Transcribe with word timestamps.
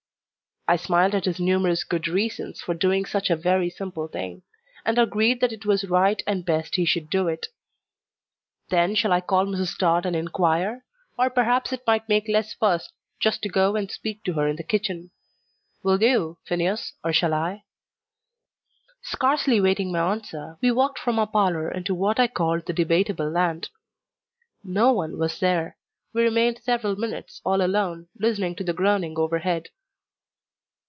I 0.67 0.77
smiled 0.77 1.13
at 1.15 1.25
his 1.25 1.37
numerous 1.39 1.83
good 1.83 2.07
reasons 2.07 2.61
for 2.61 2.73
doing 2.73 3.03
such 3.05 3.29
a 3.29 3.35
very 3.35 3.69
simple 3.69 4.07
thing; 4.07 4.43
and 4.85 4.97
agreed 4.97 5.41
that 5.41 5.51
it 5.51 5.65
was 5.65 5.89
right 5.89 6.21
and 6.25 6.45
best 6.45 6.75
he 6.77 6.85
should 6.85 7.09
do 7.09 7.27
it. 7.27 7.47
"Then 8.69 8.95
shall 8.95 9.11
I 9.11 9.19
call 9.19 9.47
Mrs. 9.47 9.77
Tod 9.77 10.05
and 10.05 10.15
inquire? 10.15 10.85
Or 11.19 11.29
perhaps 11.29 11.73
it 11.73 11.85
might 11.85 12.07
make 12.07 12.29
less 12.29 12.53
fuss 12.53 12.89
just 13.19 13.41
to 13.41 13.49
go 13.49 13.75
and 13.75 13.91
speak 13.91 14.23
to 14.23 14.33
her 14.33 14.47
in 14.47 14.55
the 14.55 14.63
kitchen. 14.63 15.11
Will 15.83 16.01
you, 16.01 16.37
Phineas, 16.45 16.93
or 17.03 17.11
shall 17.11 17.33
I?" 17.33 17.63
Scarcely 19.01 19.59
waiting 19.59 19.91
my 19.91 20.11
answer, 20.13 20.57
we 20.61 20.71
walked 20.71 20.99
from 20.99 21.19
our 21.19 21.27
parlour 21.27 21.69
into 21.69 21.93
what 21.93 22.17
I 22.17 22.27
called 22.27 22.65
the 22.65 22.71
Debateable 22.71 23.29
Land. 23.29 23.71
No 24.63 24.93
one 24.93 25.17
was 25.17 25.41
there. 25.41 25.75
We 26.13 26.21
remained 26.23 26.59
several 26.63 26.95
minutes 26.95 27.41
all 27.43 27.61
alone, 27.61 28.07
listening 28.17 28.55
to 28.57 28.63
the 28.63 28.73
groaning 28.73 29.17
overhead. 29.17 29.67